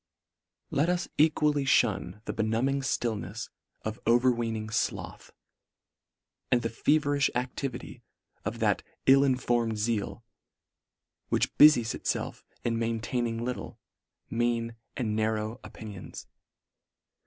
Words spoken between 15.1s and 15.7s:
narrow